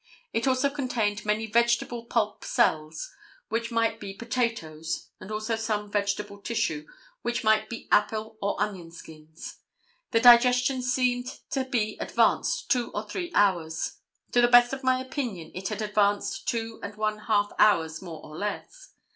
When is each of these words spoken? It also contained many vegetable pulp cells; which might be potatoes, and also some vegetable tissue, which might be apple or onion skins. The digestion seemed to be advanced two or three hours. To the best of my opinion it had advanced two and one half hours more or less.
It 0.33 0.47
also 0.47 0.71
contained 0.71 1.27
many 1.27 1.45
vegetable 1.45 2.05
pulp 2.05 2.43
cells; 2.43 3.11
which 3.49 3.69
might 3.71 3.99
be 3.99 4.15
potatoes, 4.15 5.11
and 5.19 5.31
also 5.31 5.55
some 5.55 5.91
vegetable 5.91 6.39
tissue, 6.41 6.87
which 7.21 7.43
might 7.43 7.69
be 7.69 7.87
apple 7.91 8.35
or 8.41 8.59
onion 8.59 8.89
skins. 8.89 9.57
The 10.09 10.19
digestion 10.19 10.81
seemed 10.81 11.27
to 11.51 11.65
be 11.65 11.99
advanced 11.99 12.71
two 12.71 12.89
or 12.95 13.07
three 13.07 13.31
hours. 13.35 13.97
To 14.31 14.41
the 14.41 14.47
best 14.47 14.73
of 14.73 14.83
my 14.83 14.99
opinion 14.99 15.51
it 15.53 15.67
had 15.67 15.83
advanced 15.83 16.47
two 16.47 16.79
and 16.81 16.95
one 16.95 17.19
half 17.19 17.51
hours 17.59 18.01
more 18.01 18.25
or 18.25 18.35
less. 18.35 18.93